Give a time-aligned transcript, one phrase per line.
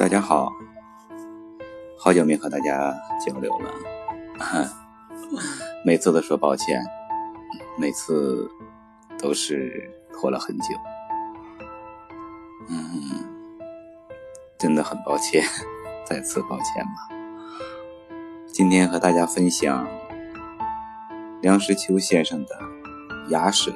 [0.00, 0.50] 大家好，
[1.98, 2.90] 好久没和大家
[3.22, 3.70] 交流了，
[5.84, 6.82] 每次都说抱歉，
[7.76, 8.50] 每次
[9.18, 10.74] 都是拖了很久，
[12.70, 13.28] 嗯，
[14.56, 15.44] 真的很抱歉，
[16.08, 17.10] 再次抱歉吧。
[18.46, 19.86] 今天和大家分享
[21.42, 22.54] 梁实秋先生的
[23.28, 23.70] 《牙舌》。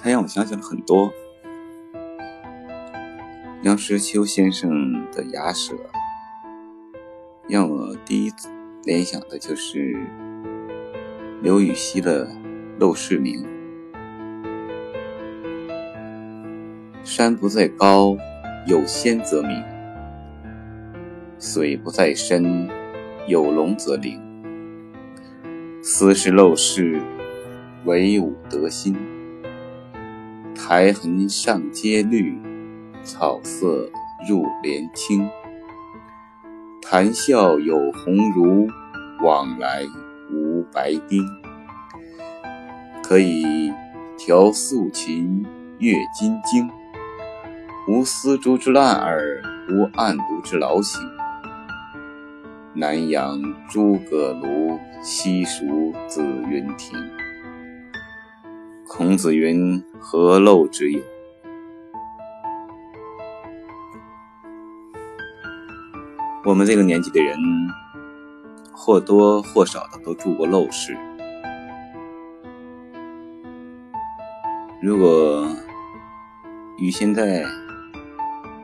[0.00, 1.12] 他让我想起了很多。
[3.64, 5.74] 梁实秋先生的雅舍，
[7.48, 8.30] 让我第一
[8.82, 9.96] 联想的就是
[11.40, 12.26] 刘禹锡的
[12.78, 13.42] 《陋室铭》
[17.02, 18.18] ：“山不在高，
[18.66, 19.62] 有仙则名；
[21.40, 22.68] 水不在深，
[23.26, 24.20] 有龙则灵。
[25.80, 27.00] 斯是陋室，
[27.86, 28.94] 惟吾德馨。”
[30.54, 32.38] 苔痕上阶绿，
[33.04, 33.88] 草色
[34.28, 35.28] 入帘青。
[36.82, 38.66] 谈笑有鸿儒，
[39.22, 39.82] 往来
[40.32, 41.22] 无白丁。
[43.02, 43.72] 可以
[44.16, 45.44] 调素琴，
[45.78, 46.68] 阅金经。
[47.86, 51.02] 无丝竹之烂耳，无案牍之劳形。
[52.72, 56.98] 南阳诸葛庐，西蜀子云亭。
[58.88, 61.00] 孔子云：“何陋之有？”
[66.54, 67.36] 我们这个年纪的人，
[68.72, 70.96] 或多或少的都住过陋室。
[74.80, 75.48] 如果
[76.78, 77.44] 与现在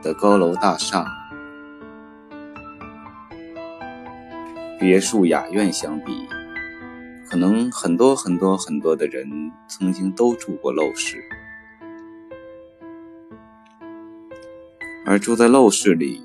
[0.01, 1.05] 的高楼大厦、
[4.79, 6.29] 别墅雅苑相比，
[7.29, 11.21] 可能很多很多很多的人曾经都住过陋室，
[15.05, 16.23] 而住在陋室里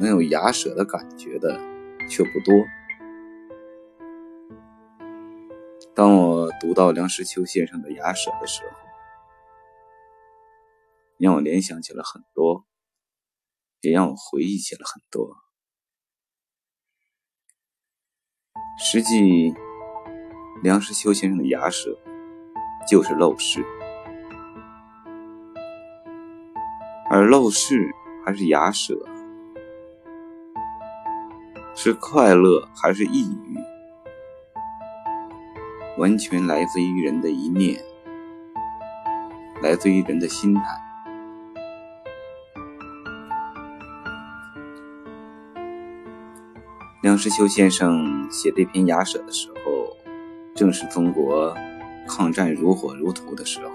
[0.00, 1.60] 能有牙舍的感觉的
[2.08, 2.64] 却不多。
[5.94, 8.70] 当我读到梁实秋先生的牙舍的时候，
[11.18, 12.64] 让我联想起了很多，
[13.82, 15.36] 也让我回忆起了很多。
[18.82, 19.54] 实际。
[20.62, 21.98] 梁实秋先生的牙舍
[22.86, 23.64] 就是陋室，
[27.10, 27.90] 而陋室
[28.26, 28.94] 还是牙舍，
[31.82, 33.56] 是快乐还是抑郁，
[35.96, 37.82] 完全来自于人的一念，
[39.62, 40.62] 来自于人的心态。
[47.00, 49.54] 梁实秋先生写这篇雅舍的时候。
[50.54, 51.56] 正是中国
[52.06, 53.72] 抗战如火如荼的时候，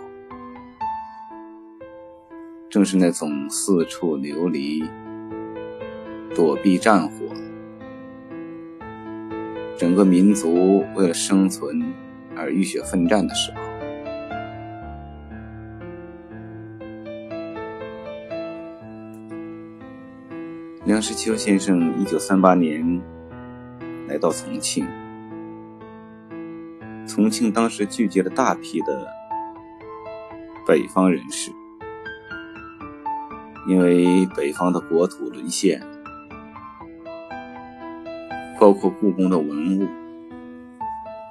[2.70, 4.84] 正是那种四处流离、
[6.36, 7.34] 躲避战火，
[9.78, 11.94] 整个民族为了生存
[12.36, 13.58] 而浴血奋战的时候。
[20.86, 23.02] 梁实秋先生一九三八年
[24.08, 24.86] 来到重庆。
[27.08, 29.08] 重庆当时聚集了大批的
[30.68, 31.52] 北方人士，
[33.68, 35.82] 因为北方的国土沦陷，
[38.60, 39.88] 包括故宫的文物、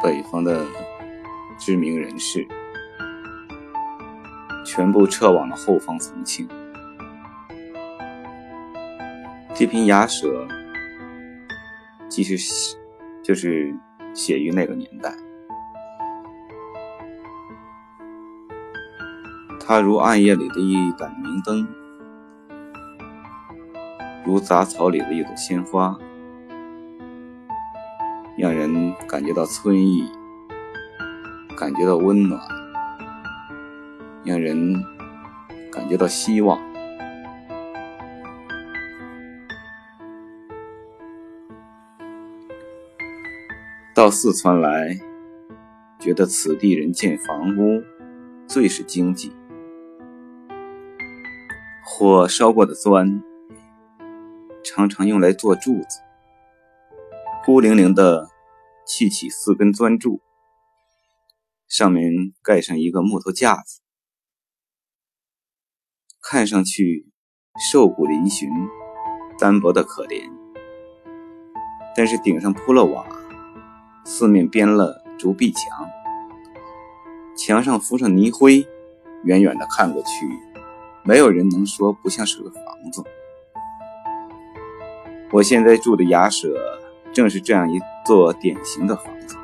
[0.03, 0.65] 北方的
[1.59, 2.47] 知名人士，
[4.65, 6.47] 全部撤往了后方重庆。
[9.55, 10.47] 这篇牙舌，
[12.09, 12.37] 其实
[13.23, 13.75] 就是
[14.13, 15.15] 写于那个年代。
[19.67, 21.67] 它如暗夜里的一盏明灯，
[24.25, 25.97] 如杂草里的一朵鲜花，
[28.37, 30.11] 让人感觉到春意，
[31.57, 32.41] 感觉到温暖，
[34.25, 34.75] 让人
[35.71, 36.61] 感觉到希望。
[43.95, 44.99] 到四川来，
[46.01, 47.81] 觉得此地人建房屋
[48.49, 49.33] 最是经济。
[51.85, 53.23] 火烧过的砖，
[54.65, 56.01] 常常用来做柱子。
[57.55, 58.31] 孤零零的
[58.85, 60.21] 砌起四根砖柱，
[61.69, 62.11] 上面
[62.43, 63.81] 盖上一个木头架子，
[66.21, 67.13] 看上去
[67.71, 68.49] 瘦骨嶙峋、
[69.39, 70.29] 单薄的可怜。
[71.95, 73.07] 但是顶上铺了瓦，
[74.05, 75.89] 四面编了竹壁墙，
[77.39, 78.67] 墙上浮上泥灰，
[79.23, 80.09] 远远的看过去。
[81.05, 83.05] 没有人能说不像是个房子。
[85.31, 86.81] 我现在住的雅舍
[87.15, 89.37] 正是这样一座典型的房子。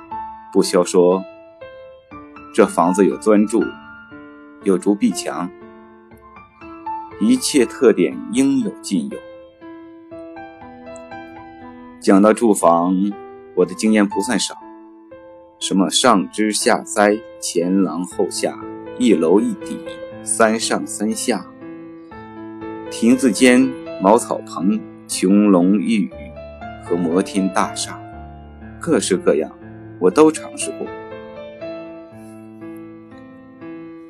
[0.53, 1.25] 不消说，
[2.53, 3.63] 这房子有砖柱，
[4.65, 5.49] 有竹壁墙，
[7.21, 9.17] 一切特点应有尽有。
[12.01, 12.97] 讲到住房，
[13.55, 14.57] 我的经验不算少，
[15.61, 18.59] 什么上枝下栽、前廊后下、
[18.99, 19.79] 一楼一底、
[20.25, 21.47] 三上三下、
[22.91, 23.73] 亭子间、
[24.03, 24.81] 茅草棚。
[25.13, 26.30] 琼楼玉宇
[26.91, 27.97] 和摩天大厦，
[28.81, 29.49] 各式各样，
[30.01, 30.85] 我都尝试过。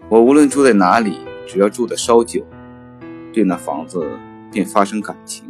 [0.08, 2.42] 我无论住在哪里，只要住的稍久，
[3.34, 4.02] 对那房子
[4.50, 5.44] 便发生感情。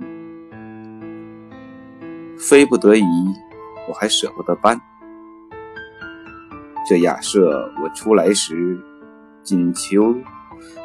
[2.36, 3.04] 非不得已，
[3.88, 4.80] 我还舍不得搬。
[6.88, 8.76] 这雅舍，我出来时
[9.44, 10.16] 仅求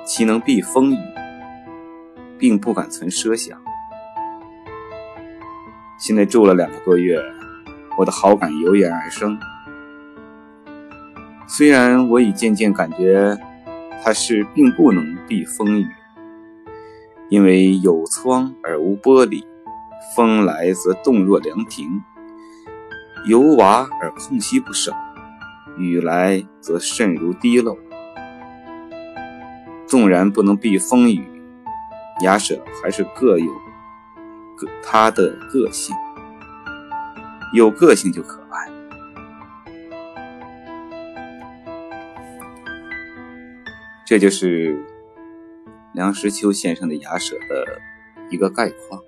[0.06, 0.98] 其能避风雨，
[2.38, 3.60] 并不敢存奢想。
[6.06, 7.20] 现在住了两个多月，
[7.98, 9.36] 我的好感油然而生。
[11.48, 13.36] 虽然我已渐渐感觉
[14.04, 15.88] 它是并不能避风雨，
[17.30, 19.44] 因为有窗而无玻璃，
[20.16, 21.88] 风来则动若凉亭；
[23.28, 24.96] 有瓦而空隙不少，
[25.76, 27.76] 雨来则渗如滴漏。
[29.88, 31.26] 纵然不能避风雨，
[32.22, 33.52] 雅舍还是各有。
[34.58, 35.96] 个他的个性，
[37.54, 38.72] 有个性就可爱。
[44.06, 44.78] 这就是
[45.94, 47.82] 梁实秋先生的雅舍的
[48.30, 49.02] 一个概况。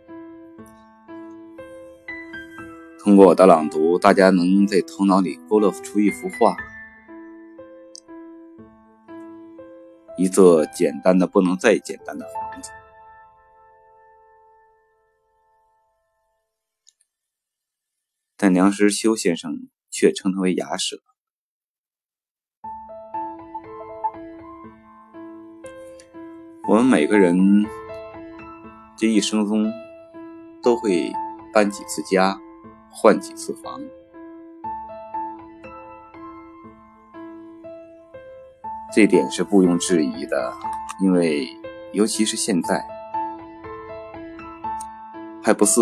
[3.00, 6.58] 通过我的朗读，大家能在头脑里勾勒出一幅画：
[10.18, 12.70] 一座简单的不能再简单的房子。
[18.40, 21.02] 但梁实秋先生却称他为雅舍。
[26.70, 27.66] 我们每个人
[28.96, 29.74] 这一生中
[30.62, 31.12] 都会
[31.52, 32.40] 搬几次家，
[32.92, 33.82] 换几次房，
[38.94, 40.54] 这点是毋庸置疑的。
[41.02, 41.48] 因为
[41.92, 42.88] 尤其是现在，
[45.44, 45.82] 还不是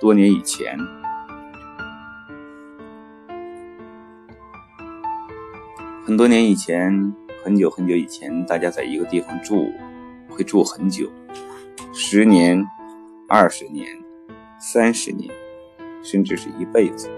[0.00, 0.76] 多年以前。
[6.04, 7.14] 很多年以前，
[7.44, 9.70] 很久很久以前，大家在一个地方住，
[10.28, 11.08] 会住很久，
[11.94, 12.60] 十年、
[13.28, 13.86] 二十年、
[14.58, 15.32] 三十年，
[16.02, 17.08] 甚至是一辈子。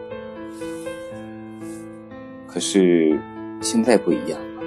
[2.47, 3.19] 可是
[3.63, 4.63] 现在不一样了，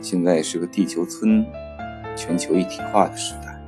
[0.00, 1.44] 现在是个地球村、
[2.14, 3.60] 全球一体化的时代，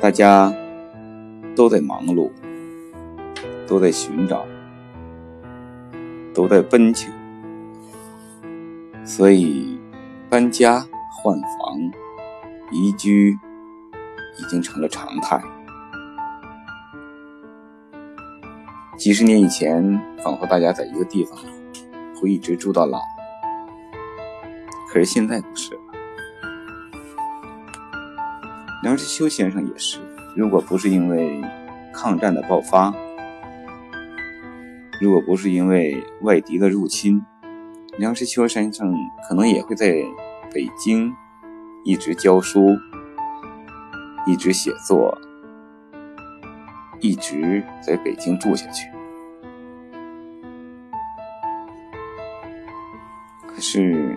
[0.00, 0.52] 大家
[1.54, 2.32] 都在忙碌，
[3.68, 4.44] 都在寻找。
[6.46, 7.10] 在奔求，
[9.04, 9.78] 所以
[10.28, 11.78] 搬家、换房、
[12.70, 13.38] 移居
[14.38, 15.42] 已经成了常态。
[18.96, 19.82] 几十年以前，
[20.24, 21.38] 仿佛大家在一个地方
[22.20, 23.00] 会一直住到老，
[24.88, 25.80] 可是现在不是了。
[28.82, 29.98] 梁实秋先生也是，
[30.34, 31.42] 如果不是因为
[31.92, 32.94] 抗战的爆发。
[34.98, 37.22] 如果不是因为外敌的入侵，
[37.98, 38.94] 梁实秋先生
[39.28, 39.92] 可能也会在
[40.52, 41.14] 北京
[41.84, 42.78] 一直教书，
[44.26, 45.16] 一直写作，
[47.00, 48.88] 一直在北京住下去。
[53.46, 54.16] 可是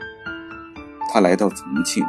[1.11, 2.05] 他来到重庆，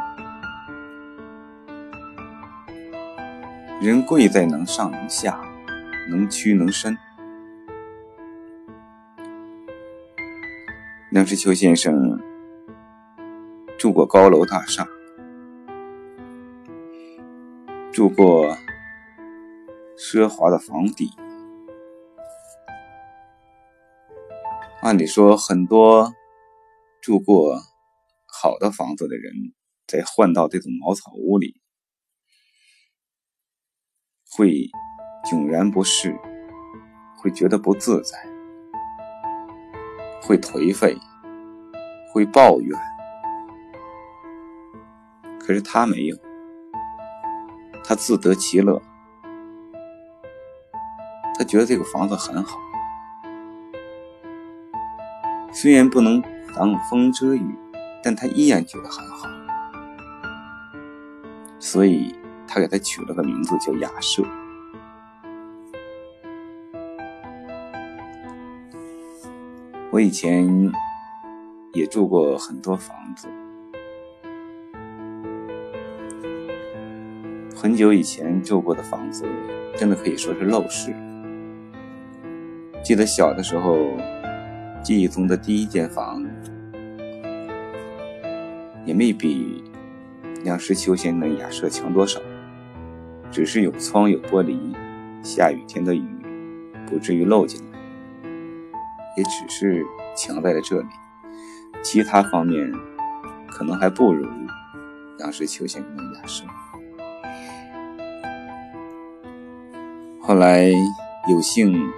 [3.81, 5.41] 人贵在能上能下，
[6.09, 6.97] 能屈能伸。
[11.11, 12.21] 梁实秋先生
[13.77, 14.87] 住过高楼大厦，
[17.91, 18.55] 住过
[19.97, 21.09] 奢华的房邸。
[24.81, 26.13] 按理说，很多
[27.01, 27.57] 住过
[28.25, 29.33] 好的房子的人，
[29.85, 31.59] 在换到这种茅草屋里，
[34.29, 34.69] 会
[35.29, 36.17] 迥然不适，
[37.17, 38.30] 会觉得不自在。
[40.21, 40.97] 会颓废，
[42.13, 42.79] 会抱怨，
[45.39, 46.15] 可是他没有，
[47.83, 48.81] 他自得其乐，
[51.37, 52.59] 他觉得这个房子很好，
[55.51, 56.21] 虽然不能
[56.55, 57.55] 挡风遮雨，
[58.03, 59.27] 但他依然觉得很好。
[61.59, 62.15] 所以
[62.47, 64.23] 他给他取了个名字叫雅舍。
[69.91, 70.71] 我以前
[71.73, 73.27] 也住过很多房子，
[77.53, 79.25] 很久以前住过的房子，
[79.75, 80.95] 真的可以说是陋室。
[82.81, 83.77] 记得小的时候，
[84.81, 86.25] 记忆中的第一间房，
[88.85, 89.61] 也没比
[90.45, 92.21] 梁实秋先生的雅舍强多少，
[93.29, 94.57] 只是有窗有玻璃，
[95.21, 96.01] 下雨天的雨
[96.87, 97.70] 不至于漏进来。
[99.17, 100.87] 也只是强在了这里，
[101.83, 102.71] 其他方面
[103.49, 104.27] 可能还不如
[105.19, 106.45] 杨世秋先生的雅舍。
[110.21, 110.69] 后来
[111.29, 111.91] 有幸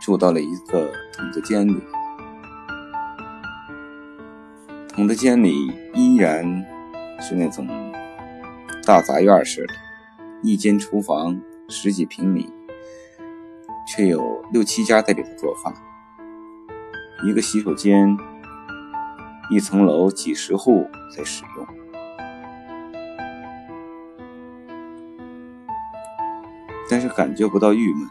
[0.00, 1.82] 住到了一个筒子间里，
[4.94, 6.64] 筒子间里依然
[7.20, 7.66] 是那种
[8.84, 9.74] 大杂院似的，
[10.42, 12.48] 一间厨房十几平米，
[13.88, 15.74] 却有六七家在里头做饭。
[17.22, 18.16] 一个洗手间，
[19.50, 21.66] 一层楼几十户在使用，
[26.90, 28.08] 但是感觉不到郁闷。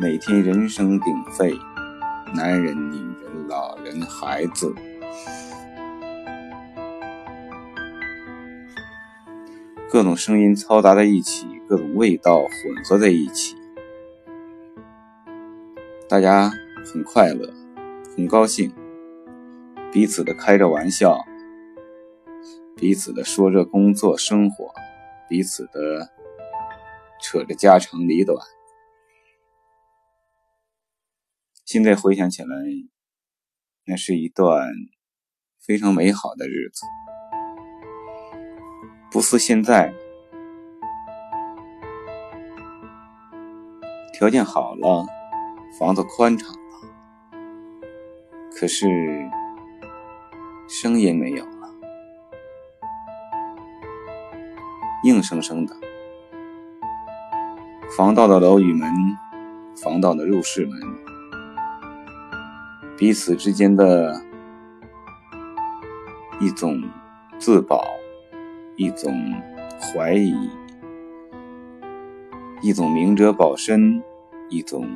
[0.00, 1.56] 每天人声鼎沸，
[2.34, 4.74] 男人、女人、老人、孩子，
[9.88, 13.54] 各种声音嘈杂在一起，各种味道混合在一起，
[16.08, 16.50] 大家
[16.92, 17.63] 很快乐。
[18.16, 18.72] 很高兴，
[19.92, 21.18] 彼此的开着玩笑，
[22.76, 24.72] 彼此的说着工作生活，
[25.28, 26.08] 彼此的
[27.20, 28.38] 扯着家长里短。
[31.64, 32.48] 现在回想起来，
[33.84, 34.70] 那是一段
[35.58, 36.86] 非常美好的日子，
[39.10, 39.92] 不似现在，
[44.12, 45.04] 条件好了，
[45.80, 46.63] 房子宽敞。
[48.64, 48.88] 可是，
[50.66, 51.68] 声音没有了，
[55.02, 55.76] 硬生生的。
[57.94, 58.90] 防盗的楼宇门，
[59.76, 60.80] 防盗的入室门，
[62.96, 64.18] 彼此之间的
[66.40, 66.82] 一种
[67.38, 67.84] 自保，
[68.76, 69.12] 一种
[69.78, 70.48] 怀疑，
[72.62, 74.02] 一种明哲保身，
[74.48, 74.88] 一种。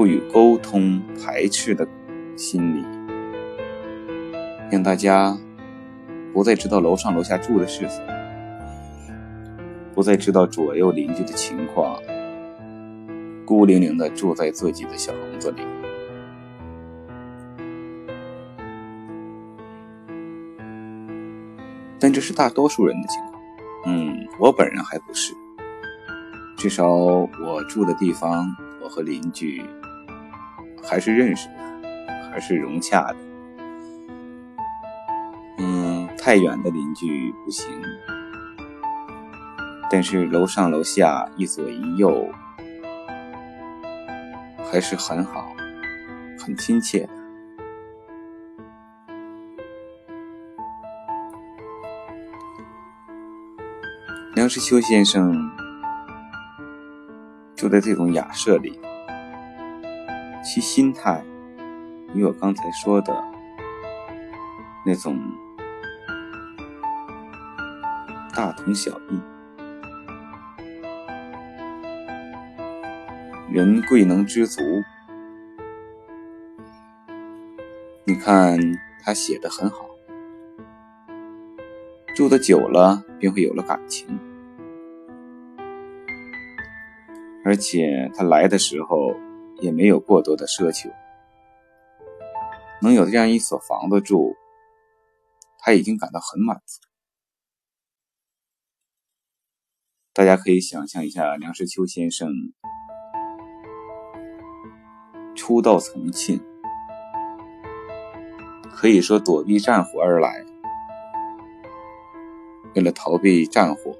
[0.00, 1.86] 不与沟通、排斥的
[2.34, 2.82] 心理，
[4.70, 5.36] 让大家
[6.32, 8.02] 不再知道楼上楼下住的是谁，
[9.94, 12.00] 不再知道左右邻居的情况，
[13.44, 15.60] 孤零零的住在自己的小笼子里。
[21.98, 23.42] 但这是大多数人的情况，
[23.84, 25.34] 嗯，我本人还不是，
[26.56, 28.46] 至少我住的地方，
[28.82, 29.62] 我和邻居。
[30.82, 33.16] 还是认识的，还是融洽的。
[35.58, 37.66] 嗯，太远的邻居不行，
[39.90, 42.28] 但是楼上楼下一左一右
[44.70, 45.52] 还是很好，
[46.38, 47.10] 很亲切的。
[54.34, 55.50] 梁实秋先生
[57.54, 58.80] 住在这种雅舍里。
[60.42, 61.22] 其心态
[62.14, 63.24] 与我刚才说的
[64.84, 65.18] 那种
[68.34, 69.20] 大同小异。
[73.52, 74.60] 人贵能知足，
[78.04, 78.58] 你看
[79.02, 79.84] 他写的很好，
[82.14, 84.18] 住的久了便会有了感情，
[87.44, 89.14] 而且他来的时候。
[89.60, 90.90] 也没有过多的奢求，
[92.80, 94.34] 能有这样一所房子住，
[95.58, 96.80] 他已经感到很满足。
[100.12, 102.32] 大家可以想象一下，梁实秋先生
[105.34, 106.40] 初到重庆，
[108.72, 110.44] 可以说躲避战火而来，
[112.74, 113.96] 为了逃避战火，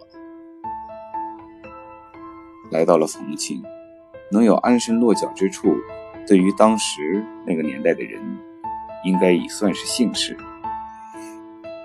[2.71, 3.63] 来到了重庆。
[4.31, 5.77] 能有安身落脚之处
[6.27, 8.21] 对于当时那个年代的人
[9.05, 10.37] 应该已算是幸事。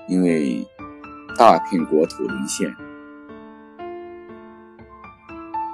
[0.07, 0.65] 因为
[1.35, 2.71] 大片国土沦陷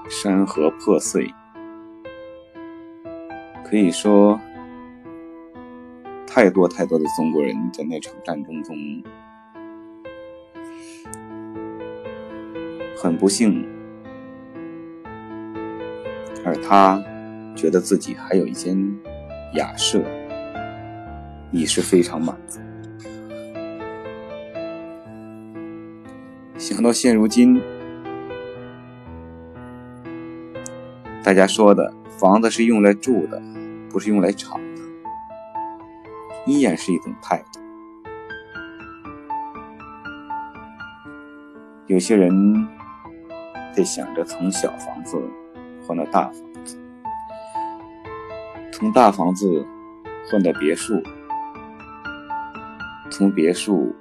[0.10, 1.34] 山河破碎
[3.66, 4.40] 可以说
[6.26, 8.76] 太多太多的中国人在那场战争中
[12.96, 13.68] 很不幸
[16.52, 17.02] 而他
[17.56, 18.78] 觉得自己还有一间
[19.54, 20.04] 雅舍，
[21.50, 22.60] 已是非常满足。
[26.58, 27.62] 想到现如今，
[31.24, 33.42] 大家说的房子是用来住的，
[33.90, 34.64] 不是用来炒的，
[36.46, 37.62] 依然是一种态度。
[41.88, 42.68] 有些人
[43.74, 45.18] 在想着从小房子
[45.92, 46.34] 换到大房
[46.64, 46.80] 子，
[48.72, 49.68] 从大房子
[50.26, 51.04] 换到别墅，
[53.10, 53.94] 从别墅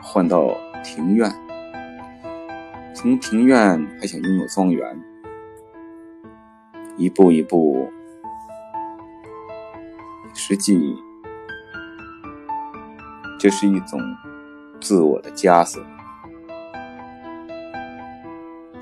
[0.00, 1.28] 换到庭院，
[2.94, 5.02] 从庭院还想拥有庄园，
[6.96, 7.90] 一步一步，
[10.32, 10.96] 实际
[13.36, 13.98] 这是一种
[14.80, 15.82] 自我的枷锁。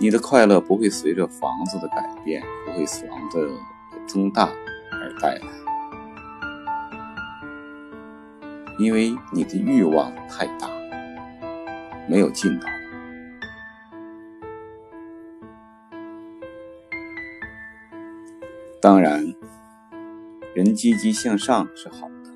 [0.00, 3.44] 你的快乐不会随着房子的改变，不会房子
[3.90, 4.48] 的增大
[4.92, 5.42] 而带来，
[8.78, 10.70] 因为你的欲望太大，
[12.08, 12.68] 没有尽头。
[18.80, 19.34] 当然，
[20.54, 22.30] 人积极向上是好的，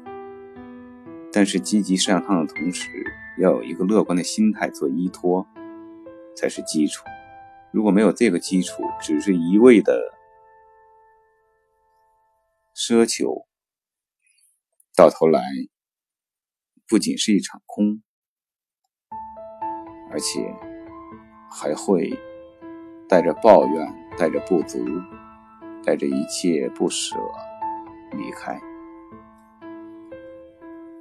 [1.33, 2.89] 但是积极向上的同时，
[3.39, 5.47] 要有一个乐观的心态做依托，
[6.35, 7.05] 才是基础。
[7.73, 9.99] 如果没有这个基础，只是一味的
[12.77, 13.47] 奢求，
[14.95, 15.41] 到头来
[16.87, 18.03] 不仅是一场空，
[20.11, 20.55] 而且
[21.51, 22.11] 还会
[23.09, 24.79] 带着抱怨、带着不足、
[25.83, 27.17] 带着一切不舍
[28.11, 28.61] 离开，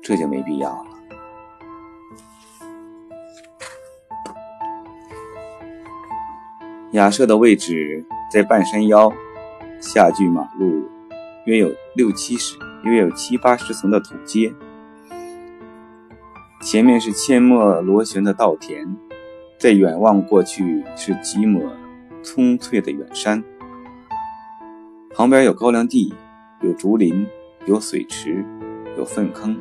[0.02, 1.01] 这就没必要了。
[6.92, 9.10] 雅舍的位置在半山腰，
[9.80, 10.90] 下距马路
[11.46, 14.52] 约有六七十，约有七八十层的土阶。
[16.62, 18.94] 前面是阡陌螺旋的稻田，
[19.58, 21.64] 在远望过去是几抹
[22.22, 23.42] 葱翠的远山。
[25.16, 26.14] 旁边有高粱地，
[26.62, 27.26] 有竹林，
[27.66, 28.44] 有水池，
[28.98, 29.58] 有粪坑。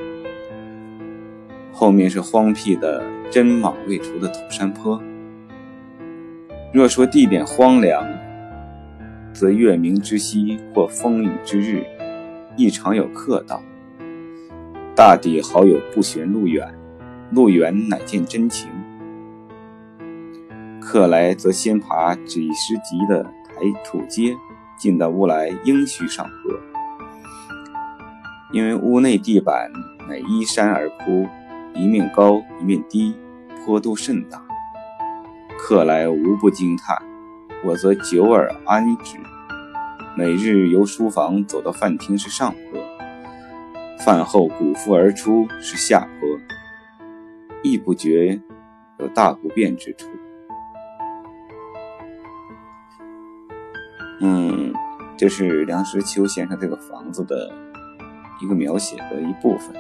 [1.70, 5.00] 后面是荒僻的针莽未除的土山坡。
[6.72, 8.06] 若说地点荒凉，
[9.32, 11.84] 则月明之夕或风雨之日，
[12.56, 13.60] 亦常有客到。
[14.94, 16.72] 大抵好友不嫌路远，
[17.32, 18.70] 路远乃见真情。
[20.80, 23.54] 客来则先爬几十级的台
[23.84, 24.36] 土阶，
[24.78, 26.54] 进到屋来应须上坡，
[28.52, 29.72] 因为屋内地板
[30.08, 31.26] 乃依山而铺，
[31.74, 33.12] 一面高一面低，
[33.66, 34.40] 坡度甚大。
[35.62, 36.96] 客来无不惊叹，
[37.62, 39.18] 我则久而安之。
[40.16, 42.80] 每日由书房走到饭厅是上坡，
[43.98, 46.28] 饭后鼓腹而出是下坡，
[47.62, 48.40] 亦不觉
[48.98, 50.08] 有大不便之处。
[54.20, 54.72] 嗯，
[55.16, 57.52] 这是梁实秋先生这个房子的
[58.42, 59.72] 一个描写的一部分。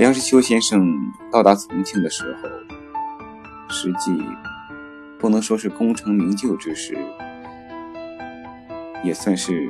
[0.00, 2.48] 梁实秋先生到达重庆的时候，
[3.68, 4.18] 实际
[5.18, 6.96] 不能说是功成名就之时，
[9.04, 9.68] 也算是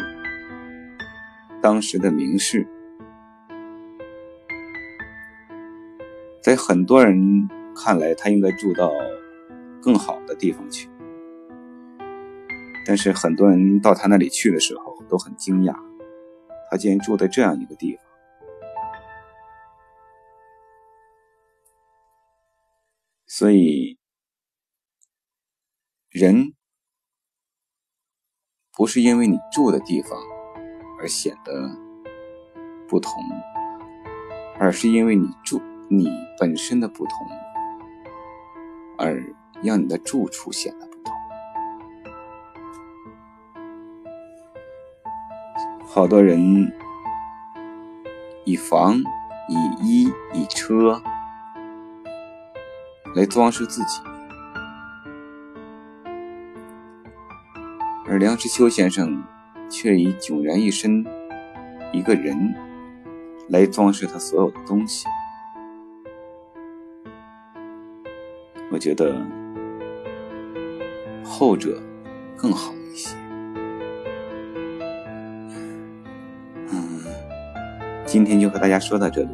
[1.60, 2.64] 当时的名士。
[6.40, 8.88] 在很多人看来，他应该住到
[9.82, 10.88] 更好的地方去，
[12.86, 15.74] 但是很多人到他那里去的时候都很惊讶，
[16.70, 18.09] 他竟然住在这样一个地方。
[23.40, 23.96] 所以，
[26.10, 26.52] 人
[28.70, 30.10] 不是因为你住的地方
[30.98, 31.74] 而显得
[32.86, 33.14] 不同，
[34.58, 37.26] 而是因为你住你本身的不同，
[38.98, 39.24] 而
[39.62, 41.14] 让你的住处显得不同。
[45.86, 46.70] 好多人
[48.44, 48.98] 以房、
[49.48, 51.02] 以衣、以车。
[53.14, 54.00] 来装饰自己，
[58.06, 59.22] 而梁实秋先生
[59.68, 61.04] 却以迥然一身
[61.92, 62.54] 一个人
[63.48, 65.06] 来装饰他所有的东西。
[68.70, 69.20] 我觉得
[71.24, 71.82] 后者
[72.36, 73.16] 更好一些。
[76.68, 77.02] 嗯，
[78.06, 79.30] 今天就和大家说到这里。